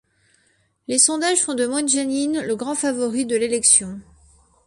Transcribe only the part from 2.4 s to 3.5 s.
le grand favori de